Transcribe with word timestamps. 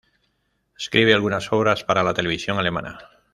Escribe 0.75 1.13
algunas 1.13 1.51
obras 1.53 1.83
para 1.83 2.01
la 2.01 2.15
televisión 2.15 2.57
alemana. 2.57 2.97